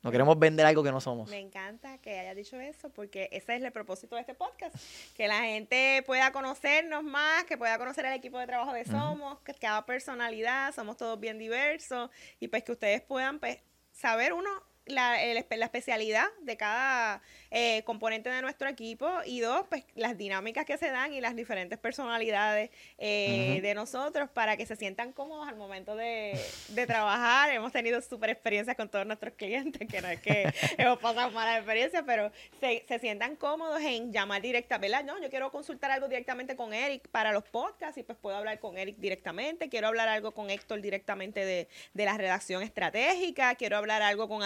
No 0.05 0.11
queremos 0.11 0.37
vender 0.37 0.67
algo 0.67 0.83
que 0.83 0.91
no 0.91 1.01
somos. 1.01 1.31
Me 1.31 1.39
encanta 1.39 1.97
que 1.97 2.19
hayas 2.19 2.35
dicho 2.35 2.59
eso 2.59 2.91
porque 2.91 3.27
ese 3.31 3.55
es 3.55 3.63
el 3.63 3.71
propósito 3.71 4.13
de 4.13 4.21
este 4.21 4.35
podcast. 4.35 4.75
Que 5.15 5.27
la 5.27 5.39
gente 5.39 6.03
pueda 6.05 6.31
conocernos 6.31 7.03
más, 7.03 7.45
que 7.45 7.57
pueda 7.57 7.79
conocer 7.79 8.05
el 8.05 8.13
equipo 8.13 8.37
de 8.37 8.45
trabajo 8.45 8.71
de 8.71 8.85
Somos, 8.85 9.39
que 9.39 9.55
cada 9.55 9.83
personalidad, 9.87 10.75
somos 10.75 10.97
todos 10.97 11.19
bien 11.19 11.39
diversos 11.39 12.11
y 12.39 12.49
pues 12.49 12.63
que 12.63 12.73
ustedes 12.73 13.01
puedan 13.01 13.39
pues, 13.39 13.57
saber 13.93 14.33
uno 14.33 14.47
la, 14.85 15.17
la 15.23 15.65
especialidad 15.65 16.27
de 16.41 16.57
cada 16.57 17.21
eh, 17.51 17.83
componente 17.85 18.29
de 18.29 18.41
nuestro 18.41 18.69
equipo 18.69 19.09
y 19.25 19.39
dos, 19.39 19.65
pues 19.69 19.83
las 19.95 20.17
dinámicas 20.17 20.65
que 20.65 20.77
se 20.77 20.89
dan 20.89 21.13
y 21.13 21.21
las 21.21 21.35
diferentes 21.35 21.79
personalidades 21.79 22.69
eh, 22.97 23.59
de 23.61 23.73
nosotros 23.73 24.29
para 24.29 24.57
que 24.57 24.65
se 24.65 24.75
sientan 24.75 25.11
cómodos 25.11 25.47
al 25.47 25.55
momento 25.55 25.95
de, 25.95 26.39
trabajar. 26.85 27.49
Hemos 27.51 27.71
tenido 27.71 27.99
súper 28.01 28.29
experiencias 28.29 28.75
con 28.75 28.89
todos 28.89 29.07
nuestros 29.07 29.33
clientes, 29.33 29.87
que 29.87 30.01
no 30.01 30.07
es 30.07 30.19
que 30.21 30.53
hemos 30.77 30.99
pasado 30.99 31.31
malas 31.31 31.57
experiencias, 31.57 32.03
pero 32.05 32.31
se, 32.59 32.83
se 32.87 32.99
sientan 32.99 33.35
cómodos 33.35 33.81
en 33.81 34.11
llamar 34.11 34.41
directamente, 34.41 34.87
¿verdad? 34.87 35.05
No, 35.05 35.21
yo 35.21 35.29
quiero 35.29 35.51
consultar 35.51 35.91
algo 35.91 36.07
directamente 36.07 36.55
con 36.55 36.73
Eric 36.73 37.07
para 37.07 37.31
los 37.31 37.43
podcasts 37.43 37.97
y 37.97 38.03
pues 38.03 38.17
puedo 38.19 38.35
hablar 38.35 38.59
con 38.59 38.77
Eric 38.77 38.97
directamente, 38.97 39.69
quiero 39.69 39.87
hablar 39.87 40.09
algo 40.09 40.33
con 40.33 40.49
Héctor 40.49 40.81
directamente 40.81 41.43
de, 41.43 41.67
de 41.93 42.05
la 42.05 42.17
redacción 42.17 42.61
estratégica, 42.61 43.55
quiero 43.55 43.77
hablar 43.77 44.01
algo 44.01 44.27
con 44.27 44.43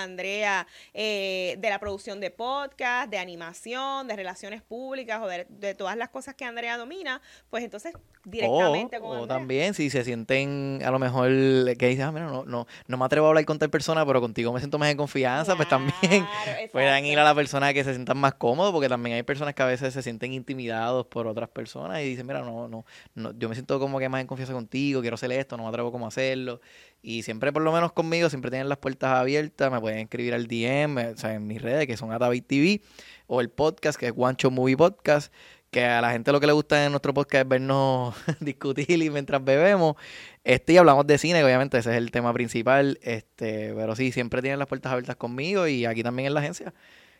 Eh, 0.93 1.55
de 1.59 1.69
la 1.69 1.79
producción 1.79 2.19
de 2.19 2.31
podcast 2.31 3.09
de 3.09 3.17
animación, 3.17 4.07
de 4.07 4.15
relaciones 4.15 4.61
públicas 4.61 5.21
o 5.21 5.27
de, 5.27 5.73
todas 5.75 5.97
las 5.97 6.09
cosas 6.09 6.35
que 6.35 6.45
Andrea 6.45 6.77
domina, 6.77 7.21
pues 7.49 7.63
entonces 7.63 7.93
directamente 8.25 8.97
o, 8.97 9.01
con 9.01 9.17
O 9.19 9.27
también 9.27 9.73
si 9.73 9.89
se 9.89 10.03
sienten 10.03 10.81
a 10.83 10.91
lo 10.91 10.99
mejor 10.99 11.29
que 11.77 11.87
dicen, 11.87 12.01
ah, 12.05 12.11
mira, 12.11 12.27
no, 12.27 12.45
no, 12.45 12.67
no 12.87 12.97
me 12.97 13.05
atrevo 13.05 13.27
a 13.27 13.29
hablar 13.29 13.45
con 13.45 13.59
tal 13.59 13.69
persona, 13.69 14.05
pero 14.05 14.21
contigo 14.21 14.53
me 14.53 14.59
siento 14.59 14.77
más 14.77 14.89
en 14.89 14.97
confianza, 14.97 15.55
pues 15.55 15.67
también 15.69 16.27
puedan 16.71 17.05
ir 17.05 17.19
a 17.19 17.23
la 17.23 17.35
persona 17.35 17.73
que 17.73 17.83
se 17.83 17.93
sientan 17.93 18.17
más 18.17 18.33
cómodos, 18.35 18.71
porque 18.71 18.89
también 18.89 19.15
hay 19.15 19.23
personas 19.23 19.53
que 19.53 19.63
a 19.63 19.67
veces 19.67 19.93
se 19.93 20.01
sienten 20.01 20.33
intimidados 20.33 21.05
por 21.07 21.27
otras 21.27 21.49
personas 21.49 22.01
y 22.01 22.05
dicen, 22.05 22.27
mira, 22.27 22.41
no, 22.41 22.67
no, 22.67 22.85
no 23.15 23.37
yo 23.37 23.49
me 23.49 23.55
siento 23.55 23.79
como 23.79 23.99
que 23.99 24.09
más 24.09 24.21
en 24.21 24.27
confianza 24.27 24.53
contigo, 24.53 25.01
quiero 25.01 25.15
hacer 25.15 25.31
esto, 25.31 25.57
no 25.57 25.63
me 25.63 25.69
atrevo 25.69 25.91
cómo 25.91 26.07
hacerlo. 26.07 26.61
Y 27.01 27.23
siempre, 27.23 27.53
por 27.53 27.61
lo 27.61 27.71
menos 27.71 27.93
conmigo, 27.93 28.29
siempre 28.29 28.51
tienen 28.51 28.67
las 28.69 28.77
puertas 28.77 29.11
abiertas. 29.11 29.71
Me 29.71 29.79
pueden 29.79 29.99
escribir 29.99 30.33
al 30.33 30.47
DM, 30.47 31.13
o 31.13 31.17
sea, 31.17 31.33
en 31.33 31.47
mis 31.47 31.61
redes, 31.61 31.87
que 31.87 31.95
son 31.97 32.11
Atavi 32.11 32.41
TV, 32.41 32.81
o 33.27 33.41
el 33.41 33.49
podcast, 33.49 33.97
que 33.99 34.07
es 34.07 34.11
Guancho 34.11 34.51
Movie 34.51 34.77
Podcast. 34.77 35.33
Que 35.71 35.85
a 35.85 36.01
la 36.01 36.11
gente 36.11 36.31
lo 36.31 36.39
que 36.39 36.47
le 36.47 36.53
gusta 36.53 36.83
en 36.83 36.91
nuestro 36.91 37.13
podcast 37.13 37.43
es 37.43 37.47
vernos 37.47 38.15
discutir 38.39 38.89
y 38.89 39.09
mientras 39.09 39.43
bebemos. 39.43 39.95
Este, 40.43 40.73
y 40.73 40.77
hablamos 40.77 41.05
de 41.05 41.17
cine, 41.19 41.43
obviamente 41.43 41.77
ese 41.77 41.91
es 41.91 41.97
el 41.97 42.09
tema 42.11 42.33
principal. 42.33 42.99
Este, 43.03 43.73
pero 43.75 43.95
sí, 43.95 44.11
siempre 44.11 44.41
tienen 44.41 44.57
las 44.57 44.67
puertas 44.67 44.91
abiertas 44.91 45.15
conmigo 45.15 45.67
y 45.67 45.85
aquí 45.85 46.01
también 46.01 46.27
en 46.27 46.33
la 46.33 46.39
agencia 46.39 46.73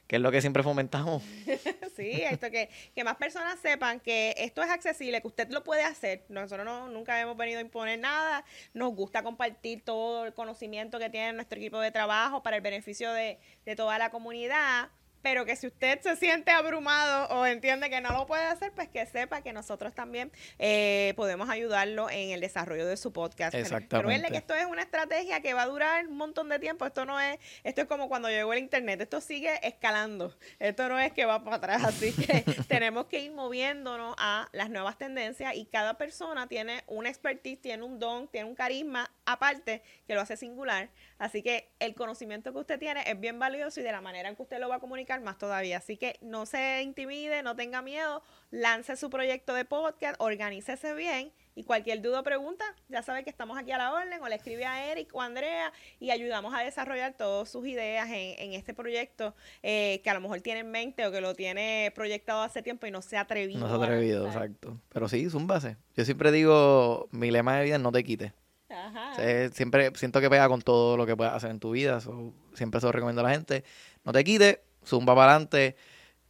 que 0.10 0.16
es 0.16 0.22
lo 0.24 0.32
que 0.32 0.42
siempre 0.42 0.64
fomentamos. 0.64 1.22
sí, 1.96 2.24
esto 2.24 2.50
que, 2.50 2.68
que 2.96 3.04
más 3.04 3.16
personas 3.18 3.60
sepan 3.60 4.00
que 4.00 4.34
esto 4.40 4.64
es 4.64 4.70
accesible, 4.72 5.22
que 5.22 5.28
usted 5.28 5.50
lo 5.52 5.64
puede 5.64 5.84
hacer. 5.84 6.26
Nosotros 6.30 6.66
no, 6.66 6.90
nunca 6.90 7.22
hemos 7.22 7.38
venido 7.38 7.60
a 7.60 7.62
imponer 7.62 8.00
nada, 8.00 8.44
nos 8.74 8.96
gusta 8.96 9.22
compartir 9.22 9.84
todo 9.84 10.26
el 10.26 10.34
conocimiento 10.34 10.98
que 10.98 11.12
tiene 11.12 11.34
nuestro 11.34 11.60
equipo 11.60 11.80
de 11.80 11.92
trabajo 11.92 12.42
para 12.42 12.56
el 12.56 12.64
beneficio 12.64 13.14
de, 13.14 13.38
de 13.66 13.76
toda 13.76 14.00
la 14.00 14.10
comunidad 14.10 14.90
pero 15.22 15.46
que 15.46 15.56
si 15.56 15.68
usted 15.68 16.00
se 16.02 16.16
siente 16.16 16.52
abrumado 16.52 17.28
o 17.36 17.46
entiende 17.46 17.90
que 17.90 18.02
no 18.02 18.12
lo 18.12 18.26
puede 18.26 18.44
hacer, 18.44 18.72
pues 18.74 18.90
que 18.90 19.06
sepa 19.06 19.42
que 19.42 19.54
nosotros 19.54 19.94
también 19.94 20.32
eh, 20.58 21.14
podemos 21.16 21.50
ayudarlo 21.50 22.10
en 22.10 22.32
el 22.32 22.42
desarrollo 22.42 22.86
de 22.86 22.98
su 22.98 23.12
podcast. 23.12 23.56
Exactamente. 23.56 24.22
Pero 24.22 24.32
que 24.32 24.38
esto 24.38 24.56
es 24.56 24.66
una 24.66 24.82
estrategia 24.82 25.42
que 25.42 25.54
va 25.54 25.64
a 25.64 25.68
durar 25.68 26.08
un 26.08 26.18
montón 26.18 26.50
de 26.50 26.60
tiempo. 26.60 26.86
Esto 26.86 27.06
no 27.06 27.20
es, 27.20 27.40
esto 27.64 27.82
es 27.82 27.88
como 27.88 28.08
cuando 28.08 28.30
llegó 28.30 28.54
el 28.54 28.60
internet. 28.60 29.02
Esto 29.02 29.22
sigue 29.22 29.60
escalando. 29.68 30.36
Esto 30.60 30.88
no 30.90 31.00
es 31.00 31.12
que 31.14 31.26
va 31.26 31.44
para 31.44 31.58
atrás. 31.58 31.84
Así 31.84 32.14
que 32.14 32.44
tenemos 32.68 33.06
que 33.06 33.20
ir 33.20 33.32
moviéndonos 33.32 34.16
a 34.18 34.50
las 34.52 34.70
nuevas 34.70 34.98
tendencias 34.98 35.56
y 35.56 35.66
cada 35.66 35.98
persona 35.98 36.48
tiene 36.48 36.84
una 36.88 37.10
expertise, 37.10 37.62
tiene 37.62 37.84
un 37.84 38.00
don, 38.00 38.28
tiene 38.28 38.48
un 38.48 38.56
carisma 38.56 39.12
aparte 39.34 39.82
que 40.08 40.16
lo 40.16 40.22
hace 40.22 40.38
singular. 40.38 40.90
Así 41.18 41.42
que 41.42 41.70
el 41.80 41.96
conocimiento 41.96 42.52
que 42.52 42.60
usted 42.60 42.80
tiene 42.80 43.04
es 43.06 43.20
bien 43.20 43.40
valioso 43.40 43.80
y 43.80 43.84
de 43.84 43.92
la 43.92 44.02
manera 44.02 44.30
en 44.30 44.36
que 44.36 44.42
usted 44.42 44.60
lo 44.60 44.70
va 44.70 44.76
a 44.76 44.80
comunicar 44.80 45.22
más 45.22 45.38
todavía. 45.38 45.78
Así 45.78 45.98
que 45.98 46.18
no 46.22 46.46
se 46.46 46.82
intimide, 46.82 47.44
no 47.44 47.56
tenga 47.56 47.82
miedo, 47.82 48.22
lance 48.52 48.96
su 48.96 49.10
proyecto 49.10 49.54
de 49.54 49.66
podcast, 49.66 50.16
organícese 50.20 50.94
bien 50.94 51.32
y 51.60 51.66
cualquier 51.66 52.02
duda 52.02 52.22
o 52.22 52.24
pregunta, 52.24 52.64
ya 52.88 53.04
sabe 53.04 53.26
que 53.26 53.30
estamos 53.30 53.58
aquí 53.58 53.72
a 53.74 53.78
la 53.78 53.92
orden 53.92 54.22
o 54.22 54.30
le 54.30 54.36
escribe 54.36 54.66
a 54.66 54.92
Eric 54.92 55.14
o 55.14 55.22
a 55.22 55.26
Andrea 55.26 55.74
y 56.00 56.10
ayudamos 56.10 56.54
a 56.54 56.60
desarrollar 56.60 57.16
todas 57.18 57.50
sus 57.50 57.68
ideas 57.68 58.08
en, 58.10 58.54
este 58.54 58.74
proyecto 58.74 59.36
eh, 59.62 60.00
que 60.02 60.10
a 60.10 60.14
lo 60.14 60.22
mejor 60.22 60.40
tiene 60.40 60.62
en 60.62 60.72
mente 60.72 61.06
o 61.06 61.12
que 61.12 61.20
lo 61.20 61.36
tiene 61.36 61.92
proyectado 61.94 62.44
hace 62.44 62.62
tiempo 62.62 62.88
y 62.88 62.92
no 62.92 63.02
se 63.02 63.18
ha 63.18 63.22
atrevido. 63.22 63.60
No 63.60 63.68
se 63.68 63.74
ha 63.74 63.86
atrevido, 63.86 64.26
exacto. 64.26 64.80
Pero 64.88 65.10
sí, 65.10 65.26
es 65.26 65.34
un 65.34 65.48
base. 65.48 65.76
Yo 65.98 66.06
siempre 66.06 66.32
digo, 66.32 67.10
mi 67.12 67.30
lema 67.30 67.58
de 67.58 67.66
vida 67.66 67.76
es 67.76 67.82
no 67.82 67.92
te 67.92 68.06
quites. 68.06 68.32
Ajá. 69.20 69.50
siempre 69.54 69.92
siento 69.96 70.22
que 70.22 70.30
pega 70.30 70.48
con 70.48 70.62
todo 70.62 70.98
lo 70.98 71.06
que 71.06 71.16
puedas 71.16 71.34
hacer 71.34 71.52
en 71.52 71.60
tu 71.60 71.72
vida. 71.72 72.00
siempre 72.54 72.80
se 72.80 72.86
lo 72.86 72.92
recomiendo 72.92 73.22
a 73.22 73.26
la 73.26 73.32
gente. 73.32 73.64
No 74.04 74.12
te 74.12 74.24
quites, 74.24 74.60
zumba 74.86 75.16
para 75.16 75.32
adelante, 75.32 75.76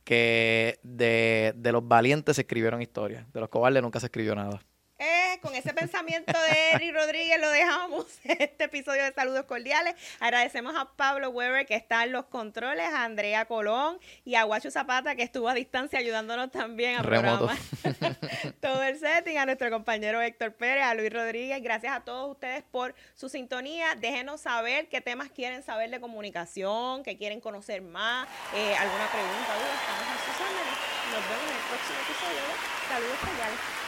que 0.04 0.80
de, 0.84 1.54
de 1.56 1.72
los 1.72 1.88
valientes 1.88 2.36
se 2.36 2.42
escribieron 2.42 2.82
historias, 2.82 3.32
de 3.32 3.40
los 3.40 3.50
cobardes 3.50 3.82
nunca 3.82 4.00
se 4.00 4.08
escribió 4.08 4.36
nada. 4.36 4.60
Con 5.42 5.56
ese 5.56 5.74
pensamiento 5.74 6.34
de 6.34 6.72
Eric 6.74 6.94
Rodríguez 6.94 7.40
lo 7.40 7.50
dejamos 7.50 8.06
este 8.24 8.66
episodio 8.66 9.04
de 9.04 9.14
Saludos 9.14 9.46
Cordiales. 9.46 9.96
Agradecemos 10.20 10.76
a 10.76 10.86
Pablo 10.96 11.30
Weber 11.30 11.66
que 11.66 11.76
está 11.76 12.04
en 12.04 12.12
los 12.12 12.26
controles, 12.26 12.86
a 12.88 13.06
Andrea 13.06 13.46
Colón 13.46 14.00
y 14.26 14.36
a 14.36 14.44
Guacho 14.44 14.70
Zapata 14.70 15.16
que 15.16 15.24
estuvo 15.24 15.48
a 15.48 15.54
distancia 15.54 16.00
ayudándonos 16.00 16.52
también 16.52 17.00
a 17.00 17.04
programar 17.04 17.58
todo 18.62 18.84
el 18.84 19.00
setting, 19.00 19.38
a 19.38 19.46
nuestro 19.46 19.70
compañero 19.70 20.22
Héctor 20.22 20.54
Pérez, 20.54 20.84
a 20.84 20.94
Luis 20.94 21.14
Rodríguez. 21.14 21.62
Gracias 21.64 21.96
a 21.96 22.02
todos 22.02 22.32
ustedes 22.32 22.64
por 22.64 22.94
su 23.16 23.30
sintonía. 23.30 23.96
Déjenos 23.96 24.42
saber 24.42 24.90
qué 24.90 25.00
temas 25.00 25.30
quieren 25.30 25.64
saber 25.64 25.90
de 25.90 26.02
comunicación, 26.02 27.04
qué 27.04 27.18
quieren 27.18 27.40
conocer 27.40 27.82
más, 27.82 28.28
eh, 28.56 28.76
alguna 28.76 29.08
pregunta, 29.08 29.54
duda. 29.56 29.74
Estamos 29.80 30.04
en 30.04 30.20
sus 30.20 30.40
Nos 31.14 31.30
vemos 31.30 31.50
en 31.50 31.56
el 31.56 31.64
próximo 31.70 32.00
episodio 32.00 32.80
Saludos 32.90 33.18
Cordiales. 33.20 33.79